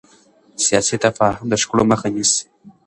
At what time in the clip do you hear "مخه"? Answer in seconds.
1.91-2.07